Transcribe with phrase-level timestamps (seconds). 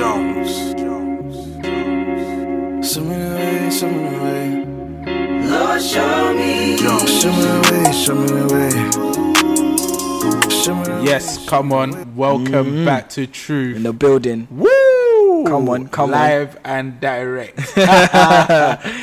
[0.00, 0.50] Jones.
[2.90, 4.64] Show me the way, show me the way.
[5.44, 6.76] Lord, show me.
[6.78, 7.20] Jones.
[7.20, 8.70] Show me the way, show me the way.
[10.50, 11.04] Show me the way.
[11.04, 12.16] Yes, come on.
[12.16, 12.84] Welcome mm-hmm.
[12.86, 13.76] back to Truth.
[13.76, 14.48] in the building.
[14.50, 15.44] Woo!
[15.44, 16.18] Come on, come on.
[16.18, 17.58] Live and direct.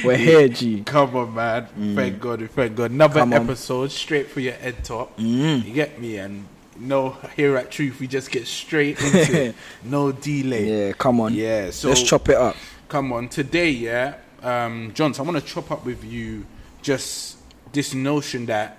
[0.03, 0.81] We're here, G.
[0.81, 1.67] come on, man.
[1.93, 2.19] Thank mm.
[2.19, 2.89] God, thank God.
[2.89, 3.43] Another Come on.
[3.43, 5.15] episode straight for your head top.
[5.19, 5.63] Mm.
[5.63, 6.17] You get me?
[6.17, 6.47] And
[6.79, 9.55] no, here at Truth, we just get straight into it.
[9.83, 10.87] No delay.
[10.87, 11.33] Yeah, come on.
[11.33, 12.55] Yeah, so Let's chop it up.
[12.87, 16.45] come on today yeah um johns i want to chop up with you
[16.81, 17.35] just
[17.73, 18.77] this notion that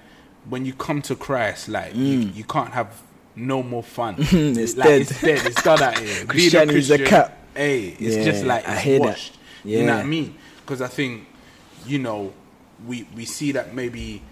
[0.48, 3.02] when you come to christ like you, you can't have
[3.36, 4.56] no more fun Mm.
[4.62, 5.00] It's like, dead.
[5.02, 7.36] it's dead it's done out here Being Christianity is a cap.
[7.54, 9.96] hey it's Yeah, just like I it's washed you know Yeah.
[9.96, 11.26] what i mean because i think
[11.84, 12.32] you know
[12.86, 14.22] we we see that maybe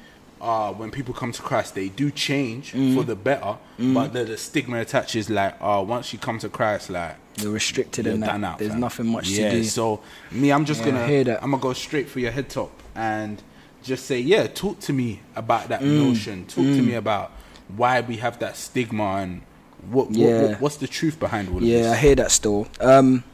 [0.41, 2.95] uh, when people come to Christ, they do change Mm.
[2.95, 6.91] for the better, but the, the stigma attaches like, uh, once you come to Christ,
[6.91, 8.43] like You're restricted you're in that.
[8.45, 8.81] out, There's fam.
[8.81, 9.65] nothing much yeah, to do.
[9.65, 10.01] So
[10.31, 11.43] me, I'm just Yeah, gonna hear that.
[11.43, 13.43] I'm gonna go straight for your head top and
[13.83, 15.97] just say, yeah, talk to me about that Mm.
[15.97, 16.45] notion.
[16.47, 17.33] Talk to me about
[17.77, 19.43] why we have that stigma and
[19.91, 20.43] what, what, Yeah.
[20.43, 22.67] what what's the truth behind all of Yeah, I hear that still.
[22.81, 23.25] Um,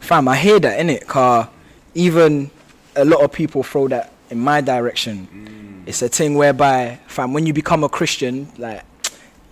[0.00, 1.50] fam, I hear that in it, car.
[1.94, 2.50] Even
[2.94, 5.28] a lot of people throw that in my direction.
[5.32, 5.88] Mm.
[5.88, 8.82] It's a thing whereby, fam, when you become a Christian, like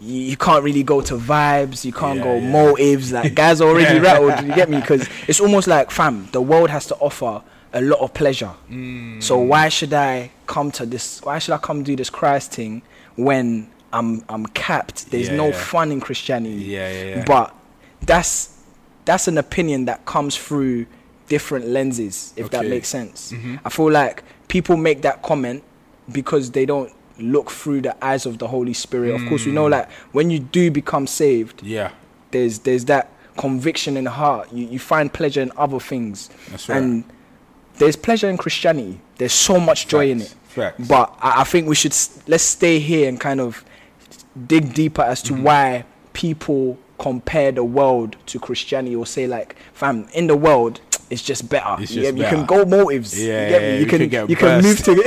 [0.00, 2.50] you, you can't really go to vibes, you can't Yeah, go yeah.
[2.50, 3.12] motives.
[3.12, 4.46] Like guys are already rattled.
[4.46, 4.80] You get me?
[4.80, 8.52] Because it's almost like, fam, the world has to offer a lot of pleasure.
[8.70, 9.22] Mm.
[9.22, 11.20] So why should I come to this?
[11.22, 12.82] Why should I come do this Christ thing
[13.16, 15.10] when I'm I'm capped?
[15.10, 16.54] There's Yeah, no fun in Christianity.
[16.56, 17.24] Yeah, yeah, yeah.
[17.24, 17.54] But
[18.02, 18.50] that's
[19.04, 20.86] that's an opinion that comes through
[21.28, 23.32] different lenses, if that makes sense.
[23.32, 23.58] Mhm.
[23.64, 25.62] I feel like people make that comment
[26.12, 29.14] because they don't look through the eyes of the Holy Spirit.
[29.14, 29.54] Of course, we Mm.
[29.54, 31.90] know like when you do become saved, Yeah,
[32.32, 34.48] there's there's that conviction in the heart.
[34.52, 36.30] You you find pleasure in other things.
[36.50, 36.78] That's right.
[36.82, 37.04] And
[37.78, 39.00] there's pleasure in Christianity.
[39.18, 40.34] There's so much joy in it.
[40.48, 40.76] Facts.
[40.76, 40.88] Facts.
[40.88, 41.94] But I, I think we should
[42.26, 43.64] let's stay here and kind of
[44.46, 45.42] dig deeper as to Mm-hmm.
[45.44, 50.80] why people compare the world to Christianity or say like, fam, in the world
[51.14, 51.76] it's just better.
[51.82, 52.20] It's you, just get me?
[52.22, 53.10] you can go motives.
[53.18, 53.68] Yeah, you, get me?
[53.68, 55.02] yeah, you can can get you can move to you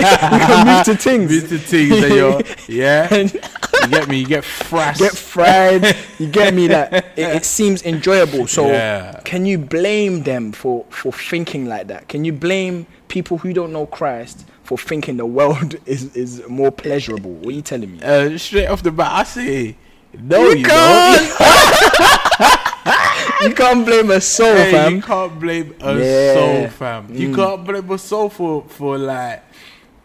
[0.47, 1.31] can move to things.
[1.31, 4.17] With the things you're, yeah, you get me.
[4.22, 4.97] You get fresh.
[4.97, 5.96] get fried.
[6.19, 8.47] you get me that it, it seems enjoyable.
[8.47, 9.19] So Yeah.
[9.25, 12.07] can you blame them for for thinking like that?
[12.07, 16.72] Can you blame people who don't know Christ for thinking the world is is more
[16.72, 17.31] pleasurable?
[17.31, 18.00] What are you telling me?
[18.03, 19.75] uh, straight off the bat, I say
[20.19, 20.50] no.
[20.50, 22.63] You You, can't.
[23.42, 24.96] you can't blame a soul, Hey, fam.
[24.96, 26.34] you can't blame a Yeah.
[26.34, 27.08] soul, fam.
[27.14, 27.36] You Mm.
[27.36, 29.44] can't blame a soul for for like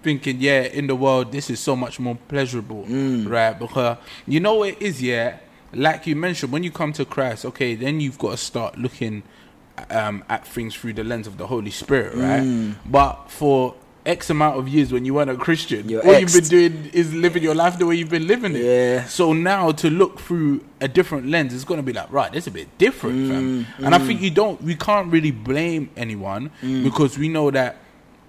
[0.02, 3.28] thinking, yeah, in the world this is so much more pleasurable, Mm.
[3.30, 3.56] right?
[3.58, 5.36] Because you know what it is, yeah.
[5.72, 9.22] Like you mentioned, when you come to Christ, okay, then you've got to start looking
[9.90, 12.42] um, at things through the lens of the Holy Spirit, right?
[12.42, 12.74] Mm.
[12.84, 16.44] But for X amount of years when you weren't a Christian, You're all you've been
[16.44, 18.64] doing is living your life the way you've been living it.
[18.64, 19.04] Yeah.
[19.04, 22.48] So now to look through a different lens, it's gonna be like, right, this is
[22.48, 23.28] a bit different, Mm,
[23.66, 23.84] fam.
[23.86, 26.82] And I think you don't, we can't really blame anyone Mm.
[26.82, 27.76] because we know that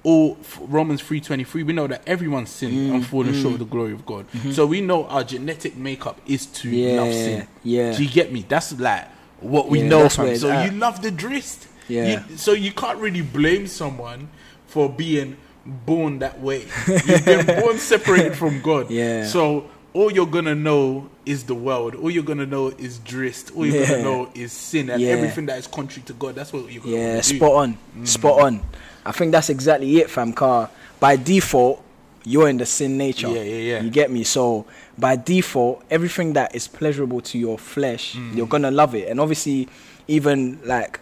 [0.04, 3.60] all Romans three twenty three, we know that everyone's sinned Mm, and fallen short of
[3.60, 4.26] the glory of God.
[4.52, 7.48] So we know our genetic makeup is to Yeah, love sin.
[7.64, 7.96] yeah.
[7.96, 8.46] Do you get me?
[8.48, 9.08] That's like
[9.40, 10.36] what we Yeah, know, fam.
[10.36, 10.72] So at.
[10.72, 11.68] you love the drist.
[11.88, 12.24] Yeah.
[12.30, 14.28] You- so you can't really blame someone
[14.68, 16.66] for being born that way.
[16.88, 18.90] You've been born separated from God.
[18.90, 19.26] Yeah.
[19.26, 21.96] So all you're gonna know is the world.
[21.96, 23.52] All you're gonna know is drist.
[23.56, 23.90] All you're Yeah.
[23.90, 25.12] gonna know is sin and Yeah.
[25.12, 26.36] everything that is contrary to God.
[26.36, 28.08] That's what you're gonna Yeah, spot on, Mm.
[28.08, 28.62] spot on.
[29.06, 30.34] I think that's exactly it, fam.
[30.34, 30.70] Car
[31.00, 31.82] by default,
[32.26, 33.28] you're in the sin nature.
[33.30, 33.82] Yeah, yeah, yeah.
[33.84, 34.24] You get me?
[34.24, 34.66] So
[34.98, 38.36] by default, everything that is pleasurable to your flesh, Mm.
[38.38, 39.10] you're gonna love it.
[39.10, 39.68] And obviously,
[40.08, 41.00] even like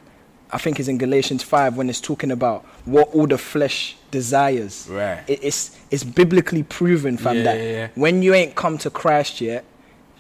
[0.54, 4.88] I think it's in Galatians five when it's talking about what all the flesh desires.
[4.90, 5.24] Right.
[5.28, 7.88] It, it's it's biblically proven, fam, Yeah, that yeah, yeah.
[7.96, 9.64] when you ain't come to Christ yet.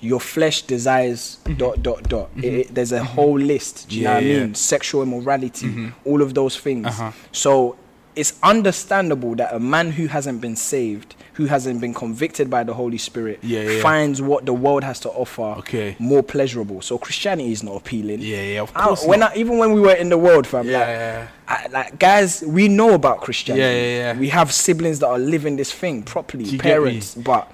[0.04, 1.58] Your flesh desires Mm-hmm.
[1.60, 2.30] dot dot dot.
[2.38, 3.88] It, it- there's a whole list.
[3.90, 4.56] Do you know what I mean?
[4.56, 6.88] Sexual immorality, all of those things.
[6.88, 7.12] Uh-huh.
[7.32, 7.76] So
[8.16, 12.74] it's understandable that a man who hasn't been saved, who hasn't been convicted by the
[12.74, 13.82] Holy Spirit, Yeah, yeah.
[13.82, 15.96] finds what the world has to offer Okay.
[16.00, 16.82] more pleasurable.
[16.82, 18.20] So Christianity is not appealing.
[18.22, 19.06] Yeah, yeah, of I- course.
[19.06, 19.32] when not.
[19.36, 22.42] I, even when we were in the world, fam, yeah, like, yeah, I, like guys,
[22.46, 23.64] we know about Christianity.
[23.64, 24.20] Yeah, yeah, yeah.
[24.20, 26.72] We have siblings that are living this thing properly, Do you get me?
[26.72, 27.16] parents.
[27.16, 27.48] But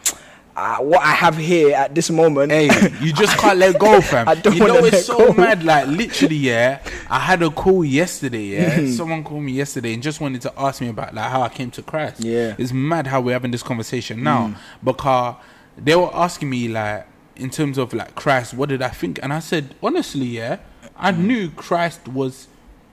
[0.59, 2.65] uh, what I have here at this moment, Hey,
[2.99, 4.27] you just can't let go, fam.
[4.27, 5.33] I don't you know it's so go.
[5.33, 5.63] mad.
[5.63, 6.81] Like literally, yeah.
[7.09, 8.45] I had a call yesterday.
[8.57, 8.91] Yeah, Mm-hmm.
[8.99, 11.69] someone called me yesterday and just wanted to ask me about like how I came
[11.71, 12.21] to Christ.
[12.23, 12.51] Yeah.
[12.53, 12.59] Mm.
[12.59, 15.35] it's mad how we're having this conversation now because
[15.77, 17.05] they were asking me like
[17.35, 19.19] in terms of like Christ, what did I think?
[19.21, 20.57] And I said honestly, yeah.
[20.97, 21.17] I Mm.
[21.19, 22.47] knew Christ was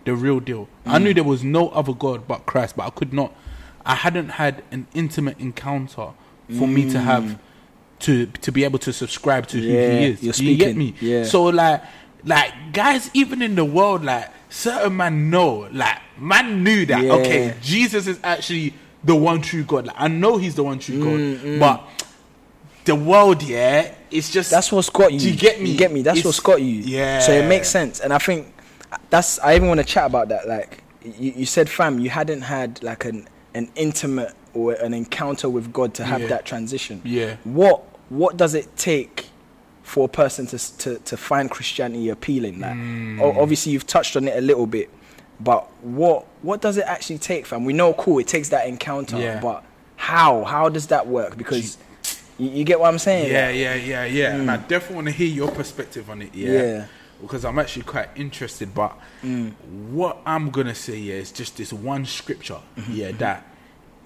[0.04, 0.68] the real deal.
[0.84, 3.32] I knew there was no other God but Christ, but I could not.
[3.86, 6.08] I hadn't had an intimate encounter
[6.58, 7.38] for me to have
[8.04, 9.62] to to be able to subscribe to Mm.
[9.62, 10.22] Yeah, who he is.
[10.22, 10.94] you're Do you get me?
[11.00, 11.24] Yeah.
[11.24, 11.82] So like
[12.24, 17.12] like guys, even in the world, like certain man know, like man knew that Yeah.
[17.14, 19.86] okay, Jesus is actually the one true God.
[19.86, 22.04] Like, I know he's the one true Mm, God, but
[22.86, 25.20] the world, yeah, it's just That's what's got you.
[25.30, 25.70] You get me?
[25.72, 26.02] You get me.
[26.02, 26.76] That's It's- what's got you.
[26.82, 27.20] Yeah.
[27.20, 28.46] So it makes sense, and I think
[29.10, 29.38] that's.
[29.40, 30.46] I even want to chat about that.
[30.48, 30.82] Like
[31.18, 35.72] you, you said, fam, you hadn't had like an an intimate or an encounter with
[35.72, 36.26] God to have Yeah.
[36.28, 37.00] that transition.
[37.04, 37.36] Yeah.
[37.44, 39.26] What What does it take
[39.82, 42.60] for a person to to to find Christianity appealing?
[42.60, 43.36] Like, Mm.
[43.42, 44.90] obviously you've touched on it a little bit,
[45.40, 47.64] but what what does it actually take, fam?
[47.64, 49.40] We know, cool, it takes that encounter, Yeah.
[49.40, 49.62] but
[49.96, 51.36] how how does that work?
[51.36, 51.76] Because
[52.38, 53.30] you, you get what I'm saying?
[53.30, 54.34] Yeah, yeah, yeah, yeah.
[54.34, 56.34] And I definitely want to hear your perspective on it.
[56.34, 56.48] Yeah.
[56.48, 56.52] Mm.
[56.78, 56.86] Yeah.
[57.22, 58.74] Because I'm actually quite interested.
[58.74, 58.92] But
[59.22, 59.52] Mm.
[59.92, 62.58] what I'm gonna say yeah, is just this one scripture.
[62.76, 63.44] Mm-hmm, Yeah, that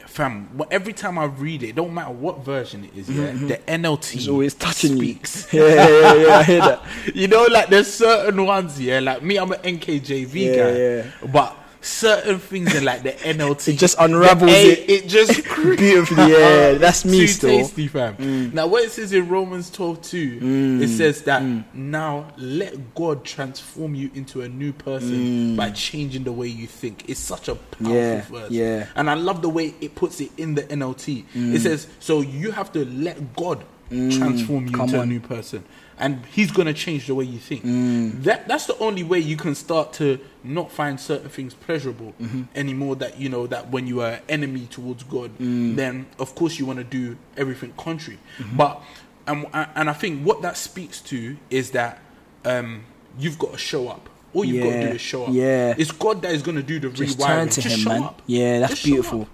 [0.08, 0.48] fam.
[0.70, 3.08] Every time I read it, it don't matter what version it is.
[3.08, 5.52] Yeah, the NLT Mm-hmm, always touching speaks.
[5.52, 5.62] you.
[5.64, 6.82] Yeah, yeah, yeah, yeah, I hear that.
[7.14, 8.80] you know, like there's certain ones.
[8.80, 10.78] Yeah, like me, I'm an NKJV Yeah, guy.
[10.78, 11.30] yeah.
[11.32, 14.88] But certain things in like the NLT, It just unravels it.
[14.90, 17.50] It just Beautifully, yeah, that's me too still.
[17.50, 18.16] tasty, fam.
[18.16, 18.52] Mm.
[18.52, 20.88] Now, what it says in Romans 12 2, it mm.
[20.88, 21.64] says that mm.
[21.74, 27.08] now let God transform you into a new person by changing the way you think.
[27.08, 28.50] It's such a powerful Yeah, verse.
[28.50, 28.86] yeah.
[28.94, 31.24] And I love the way it puts it in the NLT.
[31.34, 35.64] It says, so you have to let God transform you come into a new person.
[36.00, 37.64] And he's gonna change the way you think.
[37.64, 38.22] Mm.
[38.22, 42.42] That that's the only way you can start to not find certain things pleasurable Mm-hmm.
[42.54, 42.96] anymore.
[42.96, 45.76] That you know that when you are enemy towards God, Mm.
[45.76, 48.18] then of course you want to do everything contrary.
[48.38, 48.56] Mm-hmm.
[48.56, 48.80] But
[49.26, 51.98] and and I think what that speaks to is that
[52.44, 52.84] um,
[53.18, 54.08] you've got to show up.
[54.34, 55.30] All you've got to do is show up.
[55.32, 55.74] yeah.
[55.76, 57.26] it's God that is going to do the Just rewiring.
[57.26, 58.02] turn to Just him, man.
[58.04, 58.22] up.
[58.26, 59.26] Yeah, that's Just beautiful.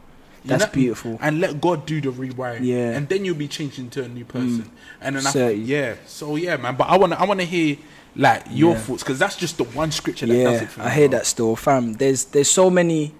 [0.44, 0.72] That's know?
[0.72, 1.18] beautiful.
[1.20, 2.60] And let God do the rewiring.
[2.62, 2.90] Yeah.
[2.96, 4.64] and then you'll be changed into a new person.
[4.64, 4.70] Mm.
[5.00, 6.76] And then I, yeah, so yeah, man.
[6.76, 7.76] But I want to I want to hear
[8.16, 8.80] like your Yeah.
[8.80, 10.86] thoughts because that's just the one scripture that does yeah, it for me.
[10.86, 11.18] I hear bro.
[11.18, 11.94] that still, fam.
[11.94, 13.14] There's there's so many.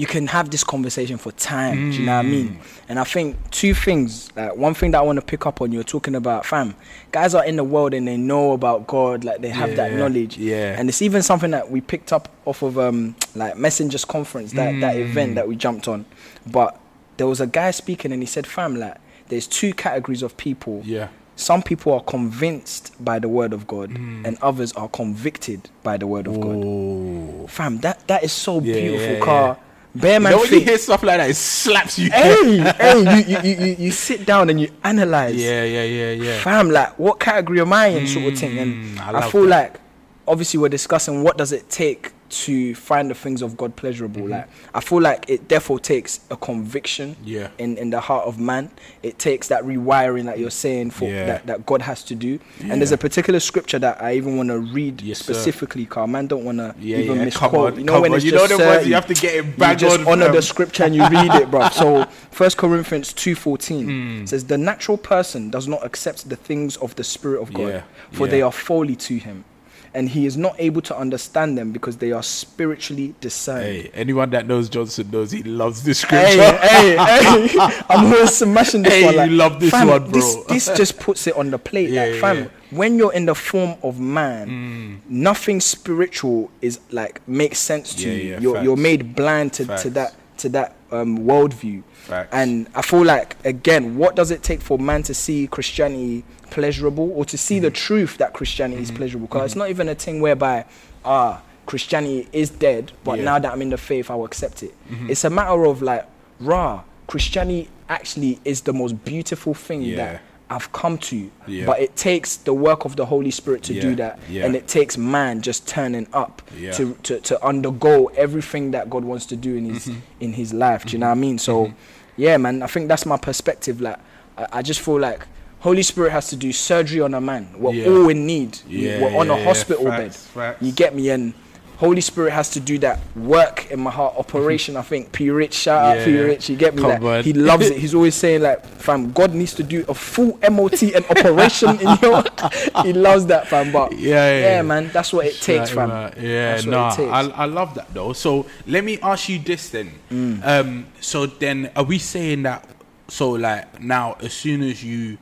[0.00, 1.90] You can have this conversation for time.
[1.90, 2.48] Do you know what I mean?
[2.54, 2.56] Mm.
[2.88, 4.30] And I think two things.
[4.34, 5.72] Like one thing that I want to pick up on.
[5.72, 6.74] You're talking about, fam.
[7.12, 9.24] Guys are in the world and they know about God.
[9.24, 10.38] Like they have that knowledge.
[10.38, 10.74] yeah.
[10.78, 14.80] And it's even something that we picked up off of um like Messengers conference that
[14.80, 15.00] that Mm.
[15.10, 16.06] event that we jumped on.
[16.46, 16.80] But
[17.18, 18.96] there was a guy speaking and he said, fam, like
[19.28, 20.80] there's two categories of people.
[20.84, 21.08] Yeah.
[21.36, 24.26] Some people are convinced by the word of God, Mm.
[24.26, 26.62] and others are convicted by the word of God.
[26.64, 27.46] Oh.
[27.48, 29.56] Fam, that that is so Yeah, beautiful, yeah, car.
[29.94, 32.10] Bear You man know when you hear stuff like that, it slaps you.
[32.10, 35.34] hey, hey, you, you, you, you, you sit down and you analyze.
[35.36, 36.40] yeah, yeah, yeah, yeah.
[36.40, 38.58] Fam, like, what category am I in, sort of thing.
[38.58, 39.48] And Mm, I I, feel that.
[39.72, 39.80] like,
[40.28, 44.22] obviously, we're discussing what does it take to find the things of God pleasurable.
[44.22, 44.30] Mm-hmm.
[44.32, 47.48] Like, I feel like it therefore takes a conviction Yeah.
[47.58, 48.70] in, in the heart of man.
[49.02, 51.26] It takes that rewiring, that you're saying, for Yeah.
[51.26, 52.38] that, that God has to do.
[52.60, 52.72] Yeah.
[52.72, 56.06] And there's a particular scripture that I even want to read Yes, specifically, Carl.
[56.06, 57.54] Man, don't want to Yeah, even misquote.
[57.74, 58.16] On, you know come when on.
[58.16, 60.08] it's You know just the ones certain, you have to get it you just on,
[60.08, 61.68] honor the scripture and you read it, bro.
[61.70, 63.50] So First Corinthians two fourteen
[63.86, 67.82] fourteen says the natural person does not accept the things of the Spirit of God,
[68.12, 69.44] for they are folly to him,
[69.92, 73.64] and he is not able to understand them because they are spiritually discerned.
[73.64, 76.26] Hey, anyone that knows Johnson knows he loves this scripture.
[76.58, 77.46] hey, hey!
[77.48, 77.58] hey.
[77.88, 79.30] I'm always smashing this Hey, one.
[79.30, 80.12] you love this fam, one, bro.
[80.12, 81.90] This, this just puts it on the plate.
[81.90, 82.44] Yeah, like, yeah, fam, yeah.
[82.44, 82.76] Mm.
[82.76, 88.38] when you're in the form of man, nothing spiritual is like makes sense to you.
[88.40, 89.82] you're, you're made blind to, Facts.
[89.82, 91.82] to that to that um, worldview.
[91.92, 92.30] Facts.
[92.32, 97.10] And I feel like again, what does it take for man to see Christianity pleasurable
[97.14, 97.64] or to see Mm-hmm.
[97.64, 99.26] the truth that Christianity is pleasurable?
[99.26, 100.64] Because it's not even a thing whereby
[101.04, 103.16] ah Christianity is dead, but Yeah.
[103.18, 103.24] Mm-hmm.
[103.24, 104.74] now that I'm in the faith, I will accept it.
[105.08, 106.04] It's a matter of like,
[106.40, 109.96] rah, Christianity actually is the most beautiful thing Yeah.
[109.96, 111.30] that I've come to.
[111.46, 111.66] Yeah.
[111.66, 114.18] But it takes the work of the Holy Spirit to Yeah, do that.
[114.28, 114.44] yeah.
[114.46, 116.42] And it takes man just turning up
[116.76, 120.00] to, to, to undergo everything that God wants to do in his Mm-hmm.
[120.24, 120.84] in his life.
[120.86, 121.38] Do you know what I mean?
[121.38, 121.72] So
[122.16, 123.80] yeah, man, I think that's my perspective.
[123.80, 123.98] Like
[124.36, 125.20] I, I just feel like
[125.60, 127.48] Holy Spirit has to do surgery on a man.
[127.56, 127.88] We're Yeah.
[127.90, 128.58] all in need.
[128.68, 129.44] Yeah, We're on yeah, a yeah.
[129.44, 130.42] hospital Facts, bed.
[130.54, 130.62] facts.
[130.62, 131.10] You get me?
[131.10, 131.34] And
[131.76, 134.14] Holy Spirit has to do that work in my heart.
[134.18, 135.12] Operation, I think.
[135.12, 136.48] P Rich, shout out P Rich.
[136.50, 136.82] You get me?
[136.82, 137.24] Come Like, on.
[137.24, 137.78] he loves it.
[137.78, 141.88] He's always saying like, fam, God needs to do a full MOT and operation in
[142.02, 142.22] your.
[142.82, 143.70] he loves that, fam.
[143.72, 144.62] But Yeah, yeah, yeah, yeah.
[144.62, 145.88] man, that's what it takes, fam.
[146.20, 147.10] Yeah, That's what nah, it takes.
[147.12, 148.12] I, I love that though.
[148.14, 149.90] So let me ask you this then.
[150.10, 150.46] Mm.
[150.46, 152.66] Um, so then, are we saying that?
[153.08, 155.16] So like now, as soon as you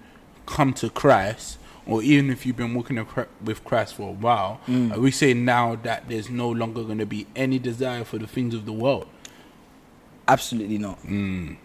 [0.48, 3.04] come to Christ, or even if you've been walking
[3.44, 4.96] with Christ for a while, Mm.
[4.96, 8.26] are we saying now that there's no longer going to be any desire for the
[8.26, 9.06] things of the world?
[10.26, 11.00] Absolutely not.
[11.06, 11.56] Mm.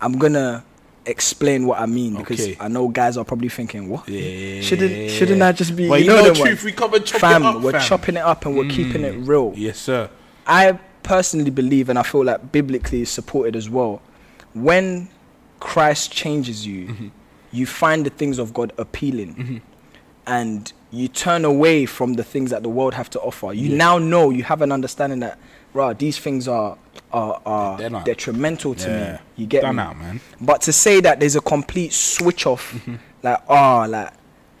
[0.00, 0.64] I'm gonna
[1.06, 2.56] explain what I mean because Okay.
[2.60, 4.08] I know guys are probably thinking, "What?
[4.08, 4.60] Yeah.
[4.62, 7.42] Shouldn't shouldn't I just be?" Well, you know know, them truth, we covered chop fam,
[7.42, 7.80] it up, we're fam.
[7.80, 7.84] Mm.
[7.88, 9.52] chopping it up and we're keeping it real.
[9.56, 10.08] Yes, sir.
[10.46, 14.00] I personally believe, and I feel like biblically supported as well,
[14.54, 15.08] when
[15.58, 17.08] Christ changes you, Mm-hmm.
[17.52, 19.60] You find the things of God appealing,
[20.26, 23.52] and you turn away from the things that the world have to offer.
[23.52, 23.76] You Yeah.
[23.76, 25.38] now know you have an understanding that,
[25.74, 26.76] right, these things are
[27.12, 29.12] are, are detrimental to Yeah.
[29.14, 29.18] me.
[29.36, 29.82] You get Done me?
[29.82, 30.20] out, man.
[30.40, 32.94] But to say that there's a complete switch off, Mm-hmm.
[33.24, 34.12] like, oh, like,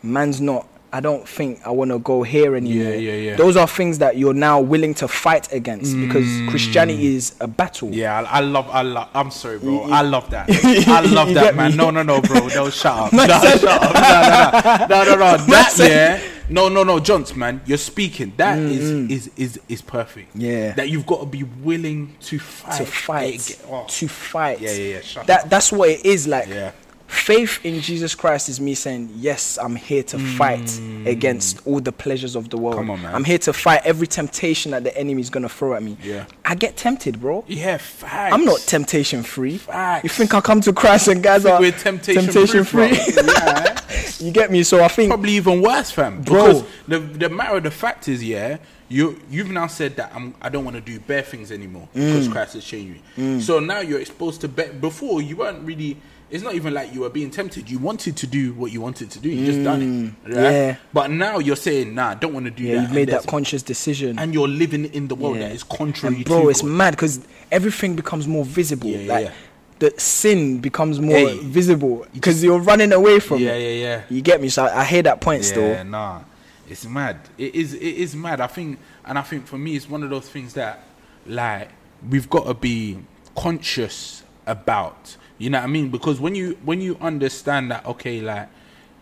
[0.02, 2.90] man's not, I don't think I want to go here anymore.
[2.92, 3.12] yeah, yeah.
[3.30, 3.36] yeah.
[3.36, 6.48] Those are things that you're now willing to fight against because Mm.
[6.50, 7.90] Christianity is a battle.
[7.92, 9.08] Yeah, I, I love, I love.
[9.14, 9.82] I'm sorry, bro.
[9.90, 10.48] I love that.
[10.88, 11.70] I love that, man.
[11.72, 11.76] me?
[11.76, 12.48] No, no, no, bro.
[12.54, 13.12] No, shut up.
[13.12, 14.88] No, shut up.
[14.90, 15.44] No, no, no, no, no, no.
[15.46, 16.20] That, yeah.
[16.48, 17.60] No, no, no, Johns, man.
[17.64, 18.32] You're speaking.
[18.36, 20.36] That is, is, is, is perfect.
[20.36, 20.72] Mm, Yeah.
[20.72, 22.78] That you've got to be willing to fight.
[22.78, 23.84] To fight, oh.
[23.88, 24.60] to fight.
[24.60, 26.48] Yeah, yeah, yeah, shut that that's what it is like.
[26.48, 26.72] Yeah.
[27.10, 31.90] Faith in Jesus Christ is me saying, Yes, I'm here to fight against all the
[31.90, 32.76] pleasures of the world.
[32.76, 32.78] Mm.
[32.78, 33.14] Come on, man.
[33.14, 35.96] I'm here to fight every temptation that the enemy is gonna throw at me.
[36.04, 36.26] Yeah.
[36.44, 37.44] I get tempted, bro.
[37.48, 38.32] Yeah, facts.
[38.32, 39.58] I'm not temptation free.
[39.58, 40.04] Facts.
[40.04, 42.94] You think I come to Christ and guys are we're temptation, free?
[42.94, 43.12] free.
[43.26, 43.80] yeah.
[44.20, 44.62] you get me?
[44.62, 46.22] So I think Probably even worse, fam.
[46.22, 46.46] Bro.
[46.46, 50.34] Because the the matter of the fact is, yeah, you you've now said that I'm
[50.40, 52.32] I don't want to do bare things anymore because Mm.
[52.32, 53.40] Christ has changed me.
[53.40, 54.72] So now you're exposed to bare.
[54.72, 55.96] Before you weren't really.
[56.30, 57.68] It's not even like you were being tempted.
[57.68, 59.28] You wanted to do what you wanted to do.
[59.28, 60.28] You just done it.
[60.28, 60.36] Right?
[60.36, 60.42] Mm.
[60.52, 60.76] yeah.
[60.92, 62.82] But now you're saying, nah, I don't want to do yeah, that.
[62.82, 64.18] you've made that conscious decision.
[64.18, 65.48] and you're living in the world Yeah.
[65.48, 66.70] that is contrary And bro, it's God.
[66.70, 68.88] mad because everything becomes more visible.
[68.90, 69.32] Yeah, like yeah.
[69.80, 71.38] the sin becomes more Hey.
[71.38, 73.60] visible because you're running away from Yeah, it.
[73.62, 73.96] yeah, yeah.
[73.96, 74.02] Yeah.
[74.08, 74.50] You get me?
[74.50, 75.84] So I, I hear that point Yeah, still.
[75.84, 76.20] nah,
[76.68, 77.18] it's mad.
[77.38, 77.74] It is.
[77.74, 78.40] It is mad.
[78.40, 80.84] I think, and I think for me, it's one of those things that,
[81.26, 81.70] like,
[82.08, 82.98] we've got to be
[83.36, 85.16] conscious about.
[85.40, 85.88] You know what I mean?
[85.90, 88.48] Because when you when you understand that, okay, like,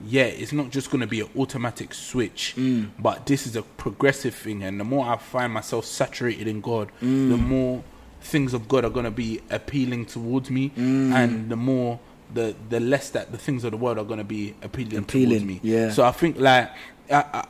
[0.06, 2.90] yeah, it's not just going to be an automatic switch, Mm.
[2.98, 4.62] but this is a progressive thing.
[4.62, 7.46] And the more I find myself saturated in God, the Mm.
[7.48, 7.82] more
[8.20, 11.12] things of God are going to be appealing towards me, Mm.
[11.12, 11.98] and the more
[12.32, 15.30] the the less that the things of the world are going to be appealing, Appealing,
[15.40, 15.60] towards me.
[15.62, 15.90] yeah.
[15.90, 16.70] So I think like.
[17.10, 17.44] I, I,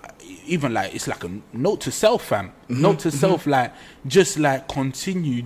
[0.47, 2.53] even like it's like a note to self, fam.
[2.71, 3.73] Mm-hmm, Note to self, like
[4.07, 5.43] just like continue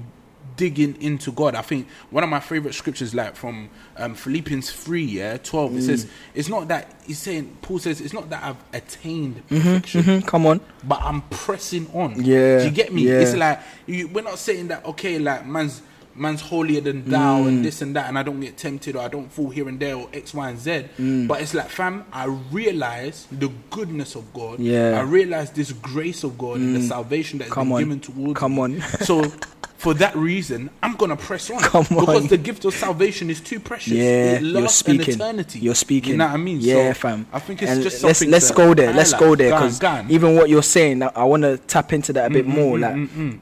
[0.57, 1.55] digging into God.
[1.55, 5.75] I think one of my favorite scriptures, like from um, Philippians three, yeah, twelve.
[5.75, 5.87] It Mm.
[5.87, 7.57] says it's not that he's saying.
[7.63, 10.61] Paul says it's not that I've attained perfection, Mhm, Come on.
[10.85, 12.23] but I'm pressing on.
[12.23, 13.03] Yeah, do you get me?
[13.09, 13.21] yeah.
[13.21, 15.83] It's like you, we're not saying that okay, like man's
[16.15, 17.49] man's holier than thou Mm.
[17.49, 19.81] and this and that, and I don't get tempted or I don't fall here and
[19.81, 20.85] there or X, Y, and Z.
[21.01, 21.27] Mm.
[21.27, 24.61] But it's like, fam, I realize the goodness of God.
[24.61, 24.93] Yeah.
[24.93, 24.99] Mm.
[24.99, 27.83] I realize this grace of God and the salvation that has Come been on.
[27.85, 28.39] given towards.
[28.39, 28.61] Come me.
[28.61, 28.81] on.
[29.01, 29.23] so.
[29.83, 33.59] For that reason, I'm gonna press on Come because the gift of salvation is too
[33.59, 33.95] precious.
[33.95, 35.19] Yeah, you're speaking.
[35.61, 36.13] You're speaking.
[36.13, 36.59] You know what I mean?
[36.61, 37.27] Yeah, So, fam.
[37.33, 38.93] I think it's And just let's something let's go there.
[38.93, 42.31] Let's go there because even what you're saying, I, I want to tap into that
[42.31, 42.79] a bit mm, mm, more.
[42.79, 43.41] Mm, like,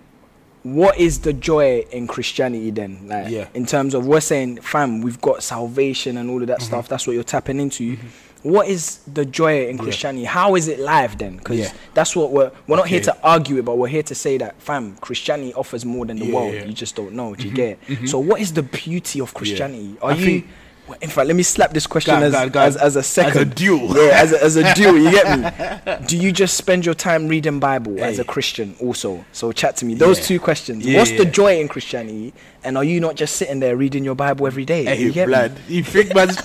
[0.62, 3.06] what is the joy in Christianity then?
[3.06, 3.48] Like, Yeah.
[3.52, 6.66] in terms of we're saying, fam, we've got salvation and all of that Mm-hmm.
[6.66, 6.88] stuff.
[6.88, 7.96] That's what you're tapping into.
[7.96, 8.06] Mm-hmm.
[8.42, 10.24] What is the joy in Christianity?
[10.24, 11.36] How is it live then?
[11.36, 11.72] Because Yeah.
[11.94, 14.60] that's what we're we're not here to argue it, but we're here to say that,
[14.60, 16.54] fam, Christianity offers more than the Yeah, world.
[16.54, 16.64] yeah.
[16.64, 17.34] You just don't know.
[17.34, 17.56] Do you mm-hmm.
[17.56, 17.68] get?
[17.68, 17.78] it?
[17.86, 18.06] Mm-hmm.
[18.06, 19.96] So, what is the beauty of Christianity?
[20.00, 20.42] Are I you?
[20.90, 22.66] Well, in fact, let me slap this question Go on, as, go on, go on.
[22.66, 23.96] as as a second duel.
[23.96, 24.98] Yeah, as a, as a duel.
[24.98, 26.06] You get me?
[26.06, 29.24] Do you just spend your time reading Bible as a Christian also?
[29.32, 29.94] So chat to me.
[29.94, 30.24] Those Yeah.
[30.26, 30.84] two questions.
[30.84, 32.34] Yeah, What's the joy in Christianity?
[32.64, 34.84] And are you not just sitting there reading your Bible every day?
[34.84, 35.32] Hey, you get me?
[35.32, 35.58] blood.
[35.68, 36.36] You think man's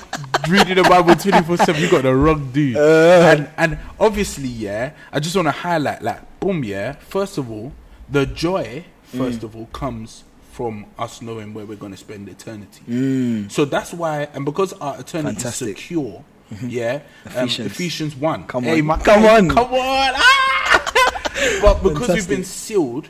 [0.47, 2.77] reading the Bible 24 7, you got the wrong dude.
[2.77, 3.35] Uh.
[3.35, 7.73] and, and obviously, yeah, I just want to highlight, like, boom, yeah, first of all,
[8.09, 9.43] the joy, first Mm.
[9.43, 10.23] of all, comes
[10.55, 12.81] from us knowing where we're going to spend eternity.
[12.87, 13.51] Mm.
[13.51, 15.75] So that's why, and because our eternity Fantastic.
[15.77, 15.77] Mm-hmm.
[15.77, 16.23] is secure,
[16.69, 17.71] yeah, um, Ephesians.
[17.71, 18.47] Ephesians 1.
[18.47, 18.85] Come Hey, on.
[18.85, 19.49] my- Come on.
[19.49, 20.13] Come on.
[20.15, 21.21] Ah!
[21.61, 22.45] but because we've been Fantastic.
[22.45, 23.09] sealed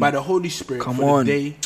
[0.00, 1.24] by the Holy Spirit Come for on.
[1.26, 1.56] the day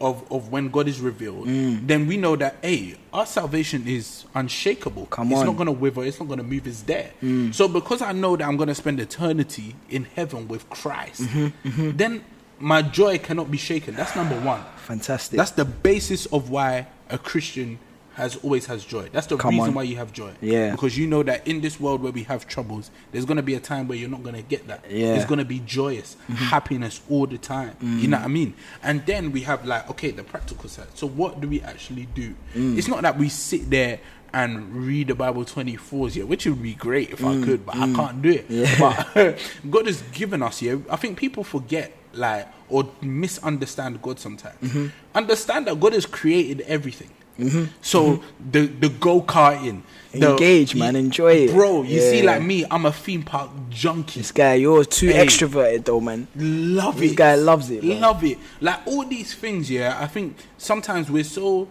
[0.00, 5.06] of, of when God is revealed, then we know that hey, our salvation is unshakable.
[5.06, 5.46] Come it's on.
[5.46, 7.12] not gonna wither, it's not gonna move, it's there.
[7.52, 11.22] So because I know that I'm gonna spend eternity in heaven with Christ,
[11.62, 12.24] then
[12.58, 13.94] my joy cannot be shaken.
[13.94, 14.62] That's number one.
[14.76, 15.36] Fantastic.
[15.36, 17.78] That's the basis of why a Christian
[18.14, 19.08] has always has joy.
[19.10, 19.74] That's the Come reason on.
[19.74, 20.32] why you have joy.
[20.40, 20.70] Yeah.
[20.70, 23.60] Because you know that in this world where we have troubles, there's gonna be a
[23.60, 24.84] time where you're not gonna get that.
[24.88, 25.06] Yeah.
[25.08, 25.16] Mm-hmm.
[25.16, 27.76] It's gonna be joyous, happiness all the time.
[27.80, 28.54] You know what I mean?
[28.84, 30.86] And then we have like, okay, the practical side.
[30.94, 32.34] So what do we actually do?
[32.54, 32.78] Mm.
[32.78, 33.98] It's not that we sit there
[34.32, 37.92] and read the Bible 24s, yeah, which would be great if I could, but I
[37.92, 38.46] can't do it.
[38.48, 38.78] Yeah.
[38.78, 39.38] But
[39.70, 40.76] God has given us, yeah.
[40.90, 44.58] I think people forget, like, or misunderstand God sometimes.
[44.60, 44.86] Mm-hmm.
[45.14, 47.10] Understand that God has created everything.
[47.82, 51.50] So the the go karting, the- Engage, man, enjoy it.
[51.50, 51.82] bro.
[51.82, 54.20] You see, like me, I'm a theme park junkie.
[54.20, 55.26] This guy, you're too Hey.
[55.26, 56.28] extroverted though, man.
[56.36, 57.08] Love This it.
[57.08, 57.94] This guy loves it, bro.
[57.96, 58.38] Love it.
[58.60, 59.96] Like all these things, yeah.
[60.00, 61.66] I think sometimes we're so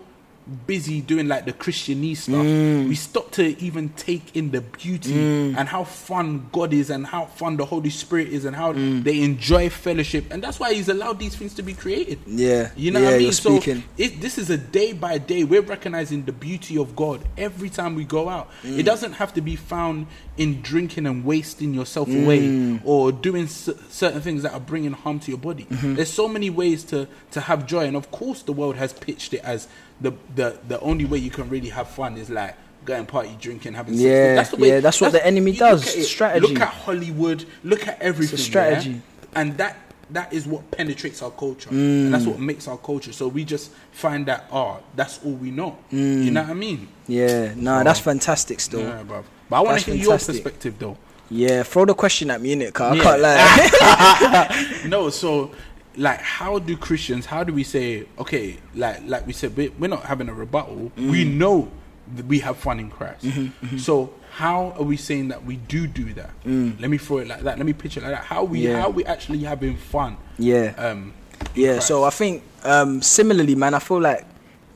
[0.67, 2.89] busy doing like the Christianese stuff, Mm.
[2.89, 5.13] we stop to even take in the beauty
[5.57, 9.03] and how fun God is and how fun the Holy Spirit is and how Mm.
[9.03, 10.25] they enjoy fellowship.
[10.31, 12.19] And that's why He's allowed these things to be created.
[12.27, 13.31] Yeah, You know yeah, what I mean?
[13.31, 13.59] so
[13.97, 15.43] it, this is a day by day.
[15.43, 18.49] We're recognizing the beauty of God every time we go out.
[18.63, 18.79] Mm.
[18.79, 20.07] It doesn't have to be found
[20.37, 22.81] in drinking and wasting yourself away Mm.
[22.83, 25.65] or doing certain things that are bringing harm to your body.
[25.69, 25.95] Mm-hmm.
[25.95, 29.33] There's so many ways to to have joy, and of course, the world has pitched
[29.33, 29.67] it as
[30.01, 32.55] the the the only way you can really have fun is like.
[32.85, 34.03] Going party, drinking, having sex.
[34.03, 36.03] Yeah, that's the way, yeah, that's what the enemy look does, it.
[36.03, 36.47] strategy.
[36.47, 37.45] Look at Hollywood.
[37.63, 38.37] Look at everything.
[38.37, 38.43] yeah?
[38.43, 39.01] strategy.
[39.35, 39.77] and that
[40.09, 42.05] that is what penetrates our culture Mm.
[42.05, 45.49] and that's what makes our culture so we just find that oh that's all we
[45.49, 48.81] know you know what i mean Yeah, nah, that's fantastic still.
[48.81, 49.23] yeah bruv.
[49.49, 50.97] but i want to hear your perspective though
[51.29, 53.01] Yeah, throw the question at me in it, cause Yeah.
[53.01, 54.83] I can't lie.
[54.93, 55.51] no so
[55.95, 59.87] like how do christians how do we say okay like like we said we- we're
[59.87, 61.11] not having a rebuttal Mm.
[61.11, 61.69] we know
[62.15, 65.85] that we have fun in christ Mm-hmm, so how are we saying that we do
[65.87, 68.43] do that let me throw it like that let me pitch it like that how
[68.43, 68.63] we Mm.
[68.63, 68.81] Yeah.
[68.81, 71.13] how we actually having fun yeah, um
[71.55, 71.79] yeah.
[71.79, 74.25] So I think um, similarly, man, I feel like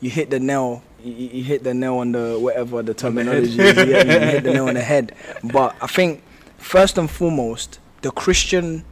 [0.01, 0.83] you hit the nail.
[1.01, 3.83] You, you hit the nail on the whatever the terminology get me?
[3.93, 5.13] you hit the nail on the head.
[5.45, 6.21] But I think
[6.57, 8.83] first and foremost, the Christian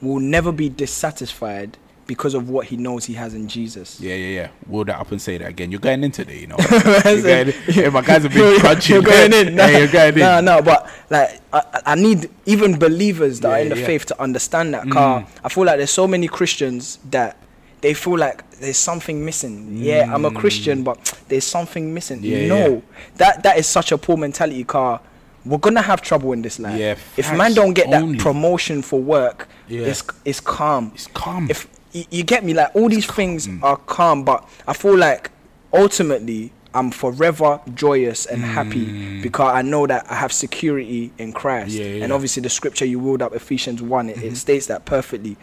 [0.00, 1.76] will never be dissatisfied
[2.08, 4.00] because of what he knows he has in Jesus.
[4.00, 4.48] Yeah, yeah, yeah.
[4.66, 5.70] Roll that up and say that again.
[5.70, 6.56] You're going into it, you know.
[7.04, 8.94] you're going, yeah, my guys have been crunching.
[8.94, 9.54] You're going in.
[9.54, 10.20] Nah, yeah, you're going in.
[10.20, 13.86] Nah, no, but like I, I- need even believers that are in the yeah.
[13.86, 14.86] faith to understand that.
[14.86, 14.92] Mm.
[14.92, 17.36] Car, I feel like there's so many Christians that
[17.82, 19.76] they feel like there's something missing.
[19.76, 20.84] Yeah, I'm a Christian, mm.
[20.84, 22.20] but there's something missing.
[22.22, 22.80] Yeah, no, yeah.
[23.16, 24.64] that that is such a poor mentality.
[24.64, 25.02] Car,
[25.48, 26.78] we're gonna have trouble in this life.
[26.78, 28.18] Yeah, if man don't get that only.
[28.18, 29.86] promotion for work, Yeah.
[29.86, 30.92] it's it's calm.
[30.94, 31.48] It's calm.
[31.50, 35.30] If you, you get me, like all these things are calm, but I feel like
[35.72, 41.74] ultimately I'm forever joyous and happy because I know that I have security in Christ.
[41.76, 41.98] Mm.
[41.98, 44.26] Yeah, And obviously, the scripture you ruled up, Ephesians 1, it, Mm-hmm.
[44.26, 45.36] it states that perfectly.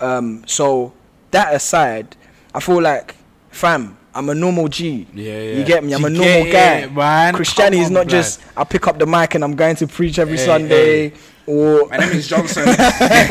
[0.00, 0.92] Um, so,
[1.30, 2.16] that aside,
[2.52, 3.14] I feel like,
[3.50, 5.06] fam, I'm a normal G.
[5.14, 5.58] Yeah, yeah.
[5.58, 5.92] You get me?
[5.92, 6.74] I'm a normal get guy.
[6.86, 7.34] it, man.
[7.34, 8.10] Christianity Come is not blood.
[8.10, 11.12] just I pick up the mic and I'm going to preach every Hey, Sunday.
[11.46, 12.64] Or My name is Johnson.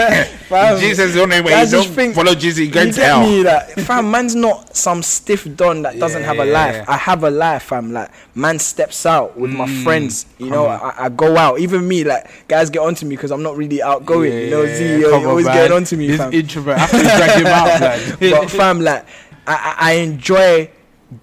[0.47, 1.49] Fam, Jesus is the only way.
[1.51, 3.21] guys You don't think- follow Jesus, you're going you to get hell.
[3.27, 3.43] me?
[3.43, 6.75] Like, fam, man's not some stiff don that doesn't Yeah, have a life.
[6.75, 6.85] yeah.
[6.87, 7.91] I have a life, fam.
[7.91, 10.27] Like, man steps out with my Mm, friends.
[10.37, 11.59] You know, I, I go out.
[11.59, 14.31] Even me, like, guys get onto me because I'm not really outgoing.
[14.31, 15.55] you know, Z, you're, come you're on, always man.
[15.55, 16.33] getting onto me, This fam.
[16.33, 16.77] introvert.
[16.77, 17.79] I have to drag him out,
[18.19, 18.31] man.
[18.31, 19.05] but fam, like,
[19.47, 20.69] I, I enjoy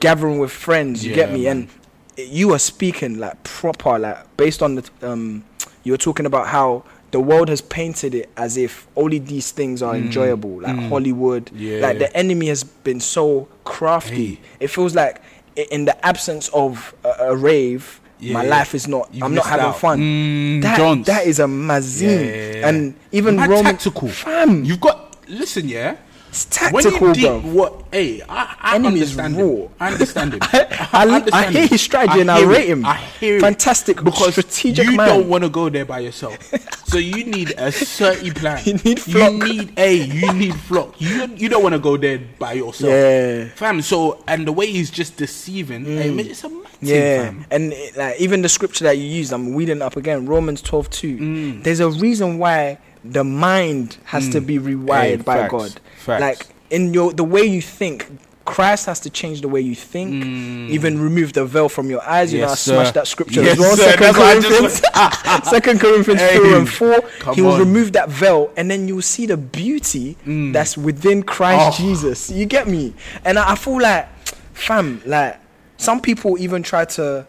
[0.00, 1.04] gathering with friends.
[1.04, 1.44] You Yeah, get me?
[1.44, 1.68] man.
[2.16, 5.44] And you are speaking like proper, like based on the um,
[5.84, 9.82] you were talking about how the world has painted it as if only these things
[9.82, 11.46] are enjoyable, like Hollywood.
[11.46, 11.52] Mm.
[11.56, 14.34] Yeah, like the enemy has been so crafty.
[14.34, 14.40] Hey.
[14.60, 15.22] It feels like
[15.70, 18.00] in the absence of a, a rave.
[18.20, 18.50] Yeah, my yeah.
[18.50, 19.08] life is not.
[19.22, 19.78] I'm not having out.
[19.78, 19.98] fun.
[19.98, 21.06] Mm, that, Johns.
[21.06, 24.08] that is a mazine, and even Roman tactical.
[24.08, 24.62] fam.
[24.62, 25.96] You've got listen, yeah.
[26.30, 27.40] It's When tactical, you deep, bro.
[27.40, 27.84] what?
[27.92, 29.42] Hey, I, I Enemy understand raw.
[29.44, 29.68] him.
[29.80, 30.38] I understand him.
[30.42, 31.68] I, I understand hear him.
[31.68, 32.68] his strategy and I hear rate it.
[32.68, 32.86] him.
[32.86, 33.40] I hear it.
[33.40, 35.08] Fantastic, because strategic you man.
[35.08, 36.38] don't want to go there by yourself.
[36.86, 38.62] so you need a certain plan.
[38.64, 39.32] You need flock.
[39.32, 39.94] You need a.
[39.94, 41.00] You need flock.
[41.00, 42.90] You you don't want to go there by yourself.
[42.92, 43.44] Yeah.
[43.46, 43.50] Mm.
[43.52, 43.82] fam.
[43.82, 47.46] So and the way he's just deceiving, hey, man, it's a mad Yeah, fam.
[47.50, 50.90] and it, like even the scripture that you used, I'm reading up again, Romans 12
[50.90, 51.16] 2.
[51.18, 51.62] Mm.
[51.64, 55.80] There's a reason why the mind has to be rewired Hey, by facts, God.
[56.00, 56.20] Facts.
[56.20, 58.06] Like in your the way you think,
[58.44, 60.24] Christ has to change the way you think.
[60.70, 62.32] Even remove the veil from your eyes.
[62.32, 62.48] You Mm.
[62.48, 63.76] Yes, know, I smashed that scripture Yes, as well.
[63.76, 63.82] sir.
[63.90, 66.96] Second That's what I Corinthians, Second Corinthians Hey, two and four.
[67.34, 67.60] He will on.
[67.60, 70.16] remove that veil, and then you will see the beauty
[70.52, 71.82] that's within Christ Oh.
[71.84, 72.30] Jesus.
[72.30, 72.94] You get me?
[73.24, 74.08] And I, I feel like,
[74.54, 75.38] fam, like
[75.76, 77.26] some people even try to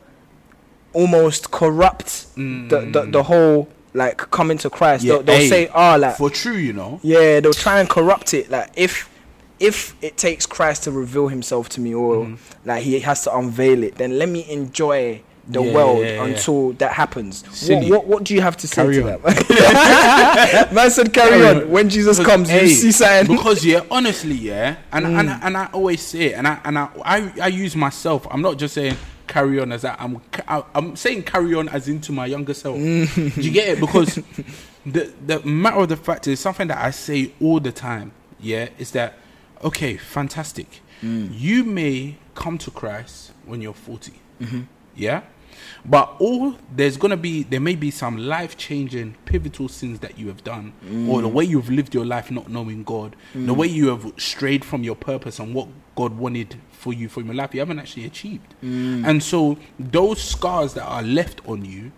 [0.93, 5.04] almost corrupt the, the the whole like coming to Christ.
[5.04, 6.99] Yeah, they'll they'll hey, say, "Oh, like For true, you know.
[7.04, 8.49] yeah," they'll try and corrupt it.
[8.49, 9.10] Like if
[9.60, 13.84] if it takes Christ to reveal Himself to me, or like He has to unveil
[13.84, 15.62] it, then let me enjoy the.
[15.62, 17.43] Yeah, world yeah, until that happens.
[17.67, 19.21] What, what what do you have to say Carry to on.
[19.23, 20.69] that?
[20.73, 21.63] Man said, "Carry, Carry on.
[21.63, 21.69] on.
[21.71, 25.39] When Jesus comes, Hey, you see something." because yeah, honestly, yeah, and and Mm.
[25.43, 28.25] and I always say it, and I and I, I I use myself.
[28.32, 28.95] I'm not just saying
[29.31, 29.97] carry on as that.
[29.99, 30.21] I'm
[30.75, 32.77] I'm saying carry on as into my younger self.
[32.77, 33.35] Mm.
[33.35, 33.79] Do you get it?
[33.79, 34.15] Because
[34.85, 38.11] the the matter of the fact is something that I say all the time.
[38.39, 39.17] Yeah, is that
[39.63, 39.97] okay?
[39.97, 40.81] Fantastic.
[41.01, 41.29] Mm.
[41.31, 44.61] You may come to Christ when you're 40 Mm-hmm.
[44.95, 45.21] Yeah,
[45.86, 50.28] but all there's gonna be there may be some life changing pivotal sins that you
[50.28, 50.74] have done,
[51.10, 51.34] or the Mm.
[51.34, 54.95] way you've lived your life not knowing God, the way you have strayed from your
[54.95, 58.56] purpose and what God wanted for you from your life, you haven't actually achieved.
[58.63, 59.06] Mm.
[59.08, 61.91] And so those scars that are left on you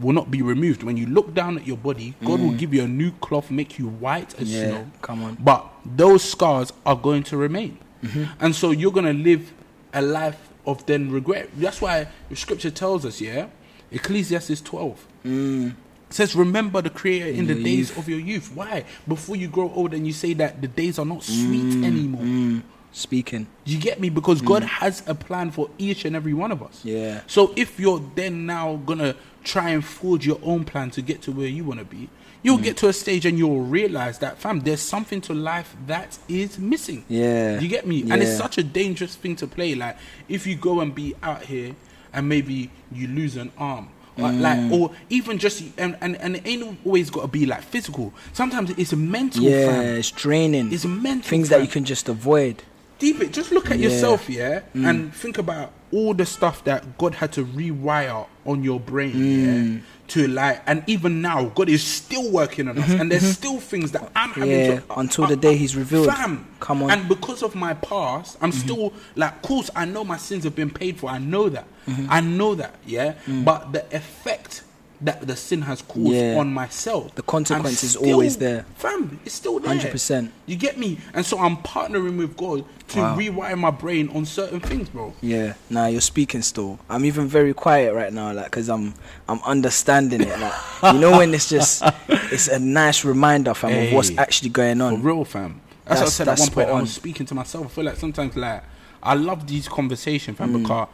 [0.00, 0.84] will not be removed.
[0.84, 3.80] When you look down at your body, God will give you a new cloth, make
[3.80, 4.52] you white as Mm.
[4.52, 4.86] Yeah, snow.
[5.02, 5.36] come on.
[5.40, 7.78] But those scars are going to remain.
[8.04, 8.24] Mm-hmm.
[8.38, 9.52] And so you're going to live
[9.92, 11.48] a life of then regret.
[11.56, 13.46] That's why the scripture tells us, yeah?
[13.90, 15.06] Ecclesiastes 12.
[15.24, 15.74] It
[16.10, 17.64] says, Remember the Creator in, the Mm.
[17.64, 17.98] days youth.
[17.98, 18.50] of your youth.
[18.54, 18.84] Why?
[19.06, 21.84] Before you grow old and you say that the days are not sweet Mm.
[21.84, 22.62] anymore.
[22.92, 23.46] Speaking.
[23.66, 24.08] You get me?
[24.08, 26.80] Because God has a plan for each and every one of us.
[26.84, 27.20] Yeah.
[27.26, 31.32] So if you're then now gonna try and forge your own plan to get to
[31.32, 32.08] where you wanna be,
[32.42, 36.18] you'll get to a stage and you'll realize that, fam, there's something to life that
[36.28, 37.04] is missing.
[37.08, 37.58] Yeah.
[37.60, 38.02] You get me?
[38.10, 39.74] And it's such a dangerous thing to play.
[39.74, 39.96] Like
[40.28, 41.74] if you go and be out here
[42.12, 43.88] and maybe you lose an arm.
[44.16, 44.40] Or Mm.
[44.40, 48.12] like, or even just, and, and, and it ain't always got to be like physical.
[48.32, 49.44] Sometimes it's mental.
[49.44, 49.84] Yeah, fam.
[49.96, 50.72] it's draining.
[50.72, 51.28] It's mental.
[51.28, 52.62] Things that you can just avoid.
[52.98, 53.32] deep it.
[53.32, 53.86] Just look at Yeah.
[53.86, 53.92] Mm.
[53.92, 58.80] yourself, yeah, and think about all the stuff that God had to rewire on your
[58.80, 59.74] brain, Mm.
[59.76, 63.60] yeah, to like, and even now, God is still working on us, and there's still
[63.60, 66.06] things that I'm having Mm-hmm, Yeah, to until the day He's revealed.
[66.08, 66.90] Fam, Come on.
[66.90, 68.60] And because of my past, I'm Mm-hmm.
[68.60, 71.10] still like, of course, I know my sins have been paid for.
[71.10, 71.66] I know that.
[71.86, 72.06] Mm-hmm.
[72.10, 72.74] I know that.
[72.86, 74.62] Yeah, but the effect.
[75.00, 76.08] That the sin has caused.
[76.08, 76.36] Yeah.
[76.38, 77.14] on myself.
[77.14, 78.66] The consequence is always there.
[78.74, 79.72] Fam, it's still there.
[79.78, 80.30] 100%.
[80.46, 80.98] You get me?
[81.14, 83.16] And so I'm partnering with God to Wow.
[83.16, 85.14] rewire my brain on certain things, bro.
[85.20, 86.80] Yeah, nah, you're speaking still.
[86.90, 88.92] I'm even very quiet right now, like, cause I'm,
[89.28, 90.36] I'm understanding it.
[90.40, 90.54] Like,
[90.94, 94.84] you know, when it's just, it's a nice reminder, fam, of what's actually going For
[94.84, 95.02] on.
[95.04, 95.60] real, fam.
[95.84, 96.68] That's, what I said at one point.
[96.70, 96.80] I on.
[96.82, 97.66] was speaking to myself.
[97.66, 98.64] I feel like sometimes, like,
[99.00, 100.62] I love these conversations, fam, Mm.
[100.62, 100.88] because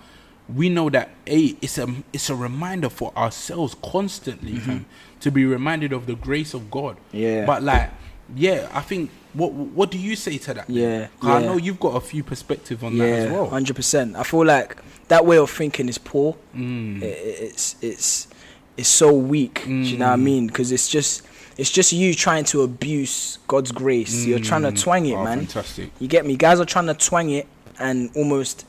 [0.48, 4.86] we know that a it's a it's a reminder for ourselves constantly, fam,
[5.20, 6.96] to be reminded of the grace of God.
[6.96, 7.16] Mm-hmm.
[7.16, 7.46] Yeah.
[7.46, 7.90] But like,
[8.36, 10.68] yeah, I think what what do you say to that?
[10.70, 11.08] Yeah.
[11.22, 13.48] Yeah, I know you've got a few perspective on that as well.
[13.48, 14.16] hundred percent.
[14.16, 14.76] I feel like
[15.08, 16.36] that way of thinking is poor.
[16.54, 17.02] Mm.
[17.02, 18.28] I- I- it's it's
[18.76, 19.64] it's so weak.
[19.64, 20.22] Do you know what I Mm.
[20.22, 20.46] mean?
[20.48, 21.22] Because it's just
[21.56, 24.26] it's just you trying to abuse God's grace.
[24.26, 25.38] You're trying to twang it, Oh, man.
[25.38, 25.90] fantastic.
[26.00, 26.36] You get me?
[26.36, 27.46] Guys are trying to twang it
[27.78, 28.66] and almost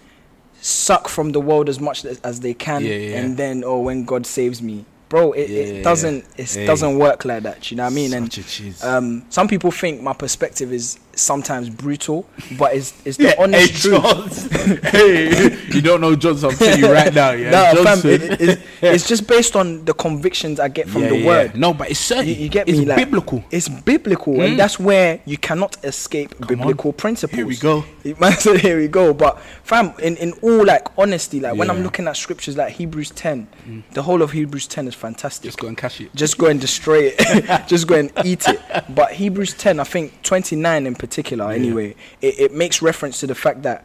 [0.61, 3.17] suck from the world as much as, as they can, Yeah, yeah.
[3.19, 6.65] and then oh, when God saves me, bro, it, Yeah, it doesn't it hey.
[6.65, 7.69] doesn't work like that.
[7.71, 8.13] You know what I mean?
[8.13, 8.83] and Such a cheese.
[8.83, 13.89] um, some people think my perspective is sometimes brutal, but it's it's the honest hey,
[13.89, 14.85] truth.
[14.91, 16.49] Hey, you don't know Johnson.
[16.49, 17.31] I'm telling you right now.
[17.31, 21.03] Yeah, No, fam, it, it- it's, it's just based on the convictions I get from
[21.03, 21.27] Yeah, the yeah.
[21.27, 21.55] word.
[21.55, 22.27] No, but it's certain.
[22.27, 22.85] You, you get it's me?
[22.85, 23.43] Like, biblical.
[23.51, 24.45] It's biblical, Mm.
[24.49, 27.35] and that's where you cannot escape biblical principles.
[27.37, 27.83] Here we go.
[28.39, 32.07] Said, "Here we go." But fam, in, in all like honesty, like when I'm looking
[32.07, 33.47] at scriptures like Hebrews 10,
[33.93, 35.43] the whole of Hebrews 10 is fantastic.
[35.43, 36.13] Just go and cash it.
[36.15, 37.67] Just go and destroy it.
[37.67, 38.59] Just go and eat it.
[38.89, 41.89] But Hebrews 10, I think 29 in particular, anyway,
[42.21, 43.79] it, it makes reference to the fact that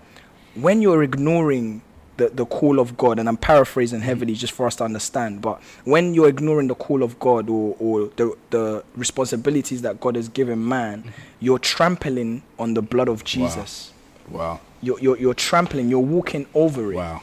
[0.55, 1.83] when you're ignoring
[2.21, 5.57] the, the call of God, and I'm paraphrasing heavily just for us to understand, but
[5.85, 10.29] when you're ignoring the call of God or, or the, the responsibilities that God has
[10.29, 11.11] given man, mm-hmm.
[11.41, 13.93] you're trampling on the blood of Jesus.
[14.29, 14.61] Wow.
[14.83, 17.23] You're, you're, you're trampling, you're walking over it Wow.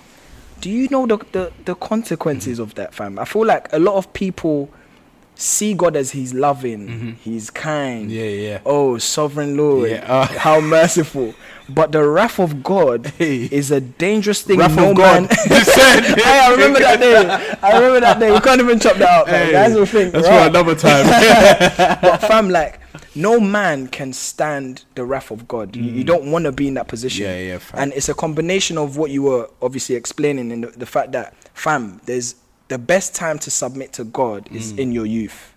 [0.61, 2.63] do you know the, the, the consequences mm-hmm.
[2.63, 4.69] of that fam i feel like a lot of people
[5.39, 8.17] see god as he's loving he's kind Mm-hmm.
[8.17, 8.59] Yeah, yeah.
[8.65, 10.25] oh sovereign lord Yeah, uh.
[10.39, 11.33] how merciful
[11.69, 13.43] but the wrath of god Hey.
[13.51, 15.21] is a dangerous thing Wrath no of God.
[15.23, 17.15] man hey, i remember that day
[17.61, 19.27] i remember that day we can't even chop that out.
[19.29, 20.43] Hey, guys will think that's right.
[20.43, 21.05] for another time.
[22.01, 22.79] but fam like
[23.15, 26.73] no man can stand the wrath of god you, you don't want to be in
[26.75, 27.29] that position Mm.
[27.29, 27.79] Yeah, yeah, fam.
[27.81, 31.35] and it's a combination of what you were obviously explaining and the, the fact that
[31.53, 32.35] fam there's
[32.67, 35.53] the best time to submit to god is in your youth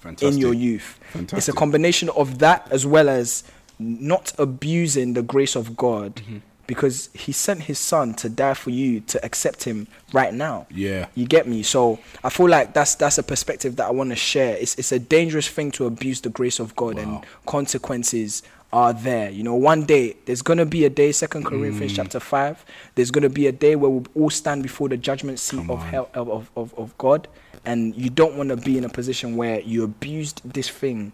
[0.00, 0.32] Fantastic.
[0.34, 0.98] in your youth
[1.32, 3.44] it's a combination of that as well as
[3.78, 6.38] not abusing the grace of god Mm-hmm.
[6.66, 11.06] Because he sent his son to die for you to accept him right now Yeah.
[11.14, 11.62] you get me?
[11.62, 14.56] So I feel like that's that's a perspective that I want to share.
[14.56, 19.28] It's it's a dangerous thing to abuse the grace of God, and consequences are there.
[19.30, 21.12] You know, one day there's gonna be a day.
[21.12, 21.48] Second Mm.
[21.48, 22.64] Corinthians chapter five.
[22.94, 25.82] There's gonna be a day where we'll all stand before the judgment seat Come of
[25.82, 27.28] hell of, of, of, of God,
[27.64, 31.12] and you don't want to be in a position where you abused this thing.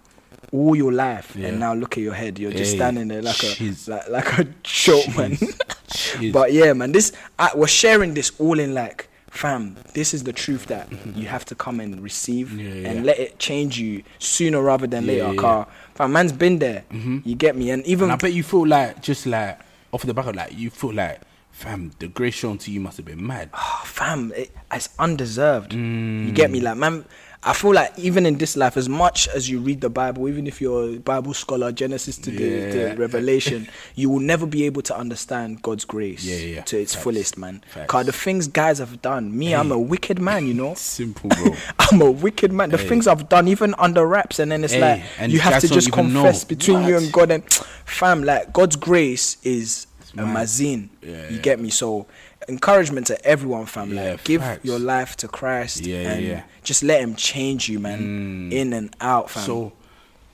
[0.52, 1.48] All your life, Yeah.
[1.48, 2.38] and now look at your head.
[2.38, 3.86] You're just Hey, standing there like jeez.
[3.88, 5.36] a like, like a short man.
[6.32, 9.76] But yeah, man, this I, we're sharing this all in like, fam.
[9.94, 12.60] This is the truth that you have to come and receive Mm-hmm.
[12.84, 15.34] Yeah, and let it change you sooner rather than later.
[15.34, 16.84] Car, fam, man's been there.
[16.90, 19.58] You get me, and even And I bet you feel like just like
[19.92, 21.20] off the back of like you feel like
[21.50, 23.50] fam the grace shown to you must have been mad.
[23.54, 25.72] oh, fam, it, it's undeserved.
[25.74, 26.34] You Mm.
[26.34, 27.04] get me, like man.
[27.40, 30.48] I feel like even in this life, as much as you read the Bible, even
[30.48, 32.72] if you're a Bible scholar, Genesis to, the, Yeah.
[32.94, 36.94] to Revelation, you will never be able to understand God's grace Yeah, yeah, to its
[36.94, 37.04] Facts.
[37.04, 37.62] fullest, man.
[37.72, 37.86] Facts.
[37.90, 40.74] Cause the things guys have done, me, I'm a wicked man, you know.
[40.76, 41.54] Simple, bro.
[41.78, 42.70] I'm a wicked man.
[42.70, 42.88] The Hey.
[42.88, 45.68] things I've done, even under wraps, and then it's Hey, like and you have to
[45.68, 46.22] just even know.
[46.24, 47.30] confess between you and God.
[47.30, 47.44] And
[47.84, 50.32] fam, like God's grace is a mad.
[50.34, 50.90] mazin.
[51.02, 51.70] You get me?
[51.70, 52.06] So
[52.48, 53.92] encouragement to everyone, fam.
[53.92, 54.64] Yeah, like give facts.
[54.64, 56.42] your life to Christ Yeah, and yeah.
[56.62, 59.44] just let Him change you, man, in and out, fam.
[59.44, 59.72] So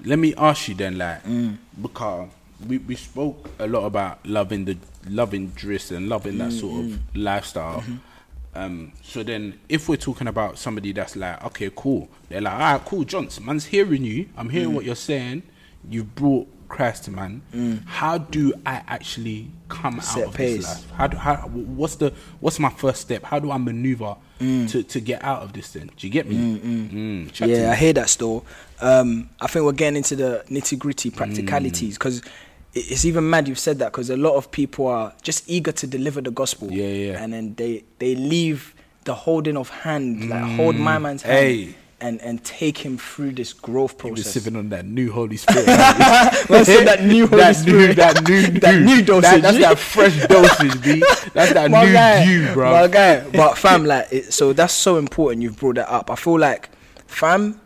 [0.05, 1.57] let me ask you then, like, Mm.
[1.81, 2.29] because
[2.67, 4.77] we, we spoke a lot about loving the
[5.09, 7.19] loving dress and loving that sort of Mm-hmm.
[7.23, 7.85] lifestyle.
[8.55, 12.59] Um, so then, if we're talking about somebody that's like, okay, cool, they're like, all
[12.61, 14.29] right, cool, Johnson, man's hearing you.
[14.37, 14.75] I'm hearing Mm.
[14.75, 15.43] what you're saying.
[15.91, 17.41] You've brought Christ, man.
[17.55, 17.87] Mm.
[17.87, 20.57] How do I actually come Set out of pace.
[20.57, 20.91] this life?
[20.91, 23.23] How do how what's the what's my first step?
[23.23, 24.69] How do I maneuver mm.
[24.71, 25.69] to to get out of this?
[25.73, 25.89] thing?
[25.97, 26.59] do you get me?
[26.59, 28.45] Mm, chat to yeah, I hear that still.
[28.81, 32.23] Um, I think we're getting into the nitty gritty practicalities because
[32.73, 35.87] it's even mad you've said that because a lot of people are just eager to
[35.87, 36.73] deliver the gospel.
[36.73, 37.23] Yeah, yeah.
[37.23, 41.75] And then they they leave the holding of hand, like hold my man's hand, Hey.
[42.01, 44.17] And and take him through this growth process.
[44.35, 45.67] He was sipping on that new Holy Spirit.
[45.67, 47.89] Man said that new Holy that Spirit.
[47.89, 49.43] new, that new, That new That, dosage.
[49.43, 51.01] that's that fresh dosage, B.
[51.33, 52.71] That's that my new guy, dew, bro.
[52.73, 55.43] My guy, but fam, like, it, so that's so important.
[55.43, 56.11] You've brought that up.
[56.11, 56.69] I feel like,
[57.07, 57.61] fam,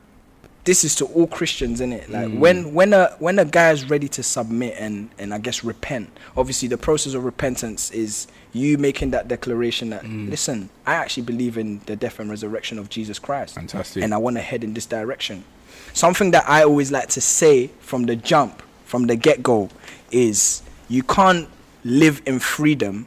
[0.64, 2.10] this is to all Christians, in it.
[2.10, 2.38] Like Mm.
[2.38, 6.10] when when a when a guy is ready to submit and and I guess repent.
[6.36, 10.30] Obviously, the process of repentance is you making that declaration that Mm.
[10.30, 13.54] listen, I actually believe in the death and resurrection of Jesus Christ.
[13.54, 14.02] Fantastic.
[14.02, 15.44] And I want to head in this direction.
[15.92, 19.68] Something that I always like to say from the jump, from the get go,
[20.10, 21.48] is you can't
[21.84, 23.06] live in freedom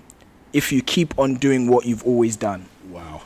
[0.53, 2.65] if you keep on doing what you've always done.
[2.89, 3.21] Wow.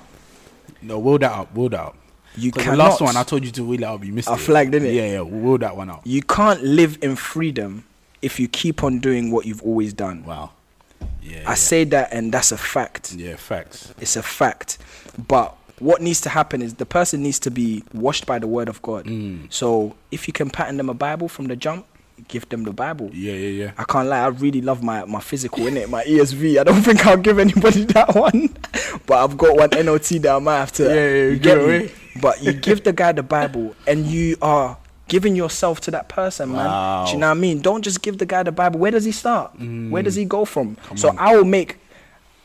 [0.81, 1.97] No, wheel that up, wheel that up.
[2.37, 2.71] You cannot.
[2.71, 4.39] the last one I told you to wheel it up, you missed I it.
[4.41, 4.93] flagged, innit?
[4.93, 6.01] Yeah, yeah, wheel that one up.
[6.05, 7.85] you can't live in freedom
[8.21, 10.23] if you keep on doing what you've always done.
[10.25, 10.51] Wow.
[11.21, 11.43] Yeah.
[11.49, 13.13] I say that, and that's a fact.
[13.13, 13.93] yeah, facts.
[13.99, 14.77] It's a fact.
[15.27, 18.69] But what needs to happen is the person needs to be washed by the word
[18.69, 19.05] of God.
[19.05, 19.51] Mm.
[19.51, 21.85] So if you can pattern them a Bible from the jump,
[22.27, 23.09] give them the Bible.
[23.13, 23.71] Yeah, yeah, yeah.
[23.77, 26.59] I can't lie, I really love my, my physical in it, my ESV.
[26.59, 28.55] I don't think I'll give anybody that one.
[29.05, 31.63] but I've got one NLT that I might have to Yeah, yeah, you get me?
[31.63, 31.91] away.
[32.21, 36.51] But you give the guy the Bible and you are giving yourself to that person,
[36.51, 36.65] man.
[36.65, 37.05] Wow.
[37.05, 37.61] Do you know what I mean?
[37.61, 38.79] Don't just give the guy the Bible.
[38.79, 39.51] Where does he start?
[39.59, 40.77] Where does he go from?
[40.95, 41.17] so on.
[41.19, 41.77] I will make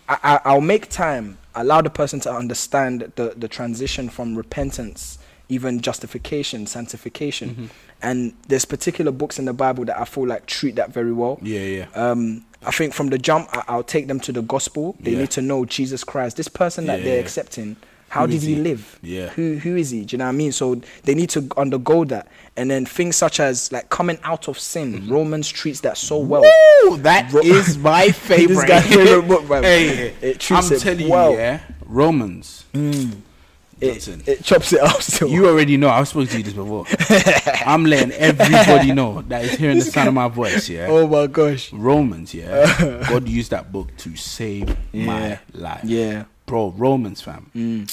[0.09, 5.18] I, I, I'll make time, allow the person to understand the, the transition from repentance,
[5.49, 7.51] even justification, sanctification.
[7.51, 7.64] Mm-hmm.
[8.03, 11.38] And there's particular books in the Bible that I feel like treat that very well.
[11.42, 11.87] Yeah, yeah.
[11.94, 14.96] Um, I think from the jump, I, I'll take them to the gospel.
[15.01, 15.18] They Yeah.
[15.20, 16.37] need to know Jesus Christ.
[16.37, 17.20] This person that Yeah, they're yeah.
[17.23, 17.77] accepting,
[18.11, 18.61] how Who did he, he?
[18.61, 18.99] live?
[19.03, 19.29] Yeah.
[19.29, 20.05] Who who is he?
[20.05, 20.53] Do you know what I mean?
[20.53, 22.27] So they need to undergo that.
[22.57, 25.09] And then things such as like coming out of sin.
[25.09, 26.42] Romans treats that so well.
[26.42, 27.03] Mm-hmm.
[27.03, 28.68] That Ro- is my favorite.
[28.83, 29.62] Favorite book, man.
[29.62, 31.31] Hey, It treats I'm it telling well.
[31.33, 31.61] you, yeah.
[31.87, 32.64] Romans.
[33.83, 35.29] It, it chops it up still.
[35.29, 35.88] You already know.
[35.88, 36.85] I've spoken to you this before.
[37.66, 40.68] I'm letting everybody know that is hearing the sound of my voice.
[40.68, 40.88] Yeah.
[40.90, 41.73] oh my gosh.
[41.73, 42.35] Romans.
[42.35, 43.07] Yeah.
[43.09, 45.81] God used that book to save my life.
[45.85, 46.25] Yeah.
[46.51, 47.87] Bro, Romans, fam.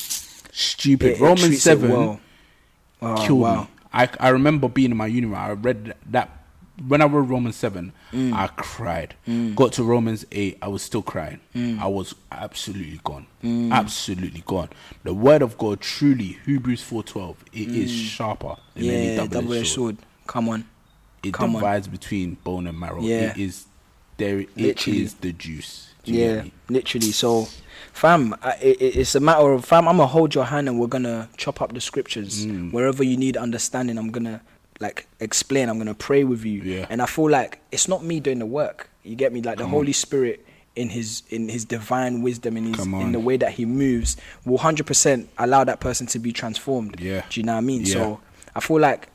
[0.52, 1.12] Stupid.
[1.12, 2.20] It- Romans it seven well.
[3.04, 3.62] Oh, killed wow.
[3.62, 3.68] me.
[3.94, 5.32] I I remember being in my uni.
[5.36, 6.32] I read that,
[6.88, 8.34] when I read Romans seven, Mm.
[8.34, 9.14] I cried.
[9.56, 11.40] Got to Romans eight, I was still crying.
[11.56, 11.80] Mm.
[11.80, 13.28] I was absolutely gone,
[13.72, 14.70] absolutely gone.
[15.04, 18.88] The word of God, truly, Hebrews four twelve, it is sharper than Mm.
[19.06, 19.96] Yeah, double, double-edged edged sword.
[20.00, 20.06] sword.
[20.26, 20.66] Come on.
[21.22, 21.62] It Come on.
[21.62, 23.02] divides between bone and marrow.
[23.04, 23.30] Yeah.
[23.34, 23.66] It is
[24.18, 24.40] there.
[24.40, 25.04] It Literally.
[25.04, 25.90] is the juice.
[26.04, 27.12] Do you get Yeah, literally.
[27.12, 27.48] So,
[27.98, 29.88] fam, I, it, it- it's a matter of fam.
[29.88, 32.72] I'm gonna hold your hand and we're gonna chop up the scriptures Mm.
[32.72, 33.98] wherever you need understanding.
[33.98, 34.42] I'm gonna
[34.80, 35.70] like explain.
[35.70, 36.62] I'm gonna pray with you.
[36.62, 36.86] Yeah.
[36.90, 38.90] And I feel like it's not me doing the work.
[39.04, 39.42] You get me?
[39.42, 39.94] Like the Holy on.
[39.94, 44.16] Spirit in his in his divine wisdom in his in the way that he moves
[44.46, 47.00] will 100% allow that person to be transformed.
[47.00, 47.24] Yeah.
[47.30, 47.82] Do you know what I mean?
[47.82, 47.94] Yeah.
[47.94, 48.20] So
[48.56, 49.08] I feel like.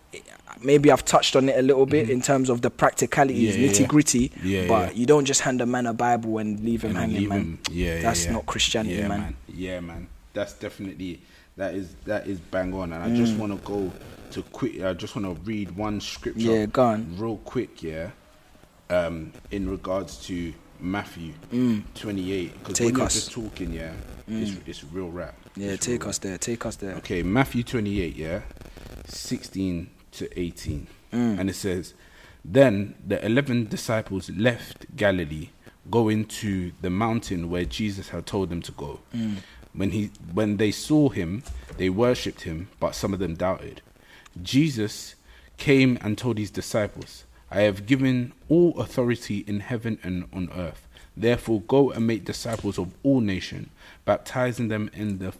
[0.62, 3.62] Maybe I've touched on it a little bit in terms of the practicalities, Mm-hmm.
[3.64, 4.32] Yeah, nitty gritty.
[4.42, 7.16] Yeah, but you don't just hand a man a Bible and leave him and hanging,
[7.20, 7.38] leave man.
[7.40, 9.36] him- Yeah, That's not Christianity, yeah, man.
[9.48, 10.06] Yeah, man.
[10.34, 11.20] That's definitely
[11.56, 12.92] that is that is bang on.
[12.92, 13.16] And I Mm.
[13.16, 13.92] just want to go
[14.32, 14.82] to quick.
[14.82, 16.40] I just want to read one scripture.
[16.40, 17.16] Yeah, go on.
[17.18, 17.82] real quick.
[17.82, 18.10] Yeah,
[18.88, 21.32] um, in regards to Matthew
[21.94, 22.52] 28.
[22.58, 22.74] Because Mm.
[22.74, 23.12] Take when you're us.
[23.12, 23.14] Mm.
[23.20, 23.92] just talking, yeah,
[24.28, 25.34] it's, it's real rap.
[25.56, 26.38] Yeah, It's take us there.
[26.38, 26.94] Take us there.
[26.96, 28.40] Okay, Matthew 28, yeah,
[29.06, 30.86] 16 to 18.
[31.12, 31.38] Mm.
[31.38, 31.94] And it says,
[32.44, 35.50] Then the 11 disciples left Galilee,
[35.90, 39.00] going to the mountain where Jesus had told them to go.
[39.14, 39.36] Mm.
[39.74, 41.42] When, he, when they saw him,
[41.76, 43.80] they worshipped him, but some of them doubted.
[44.40, 45.14] Jesus
[45.56, 50.88] came and told his disciples, I have given all authority in heaven and on earth.
[51.16, 53.68] Therefore, go and make disciples of all nations,
[54.04, 55.34] baptizing them in the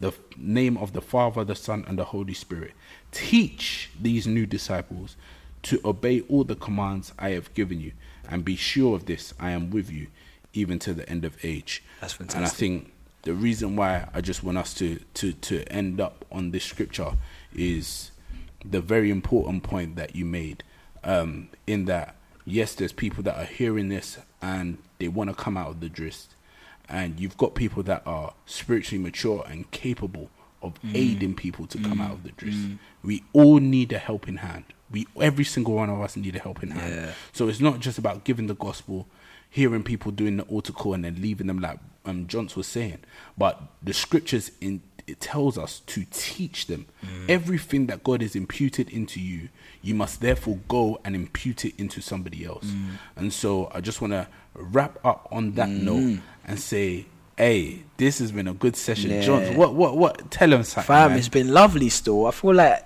[0.00, 2.72] the name of the Father, the Son, and the Holy Spirit.
[3.10, 5.16] Teach these new disciples
[5.62, 7.92] to obey all the commands I have given you,
[8.28, 10.08] and be sure of this I am with you
[10.52, 11.82] even to the end of age.
[12.00, 12.36] That's fantastic.
[12.36, 16.24] And I think the reason why I just want us to, to, to end up
[16.30, 17.12] on this scripture
[17.54, 18.10] is
[18.64, 20.62] the very important point that you made.
[21.04, 25.56] Um, in that, yes, there's people that are hearing this and they want to come
[25.56, 26.34] out of the drist
[26.88, 30.30] and you've got people that are spiritually mature and capable
[30.62, 30.96] of Mm.
[30.96, 32.58] aiding people to come out of the drift.
[33.02, 34.64] We all need a helping hand.
[34.90, 36.94] We every single one of us need a helping hand.
[36.94, 37.12] Yeah.
[37.32, 39.06] So it's not just about giving the gospel,
[39.48, 42.98] hearing people doing the altar call and then leaving them like um Johns was saying.
[43.36, 46.84] But the scriptures in it tells us to teach them
[47.28, 49.48] everything that God has imputed into you.
[49.80, 52.66] You must therefore go and impute it into somebody else.
[53.16, 57.06] And so I just want to wrap up on that note and say,
[57.36, 59.20] "Hey, this has been a good session, Yeah.
[59.22, 59.56] John.
[59.56, 60.30] What, what, what?
[60.30, 61.18] Tell him something, Fam, man.
[61.18, 62.26] it's been lovely still.
[62.26, 62.84] I feel like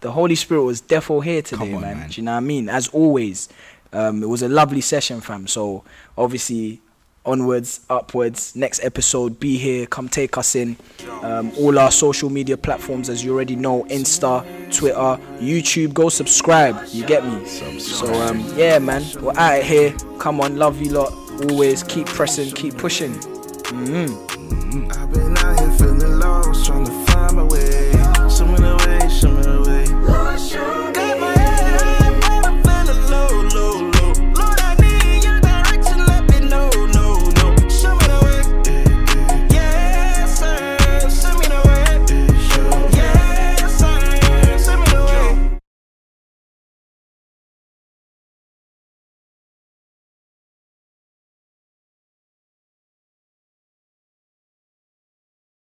[0.00, 1.98] the Holy Spirit was defo here today, on, man.
[1.98, 2.08] man.
[2.10, 2.68] Do you know what I mean?
[2.68, 3.48] As always,
[3.92, 5.46] um, it was a lovely session, fam.
[5.46, 5.84] So
[6.18, 6.80] obviously,
[7.24, 8.54] onwards, upwards.
[8.56, 9.86] Next episode, be here.
[9.86, 10.76] Come take us in.
[11.22, 14.42] Um, all our social media platforms, as you already know, Insta,
[14.76, 15.94] Twitter, YouTube.
[15.94, 16.76] Go subscribe.
[16.88, 17.46] You get me?
[17.46, 19.94] So um, yeah, man, we're out of here.
[20.18, 21.12] Come on, love you lot.
[21.50, 23.14] Always keep pressing, keep pushing.
[23.14, 28.28] I've been out here feeling lost, trying to find my way.
[28.28, 30.93] Swimming away, swimming away.